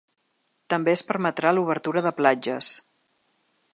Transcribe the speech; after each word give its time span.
També 0.73 0.91
es 0.99 1.03
permetrà 1.11 1.51
l’obertura 1.57 2.03
de 2.07 2.13
platges. 2.23 2.71